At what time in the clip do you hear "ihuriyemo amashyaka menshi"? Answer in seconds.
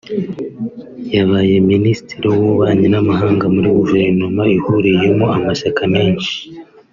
4.57-6.33